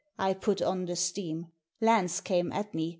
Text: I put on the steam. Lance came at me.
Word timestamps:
I 0.17 0.33
put 0.33 0.63
on 0.63 0.85
the 0.87 0.95
steam. 0.95 1.51
Lance 1.79 2.21
came 2.21 2.51
at 2.51 2.73
me. 2.73 2.89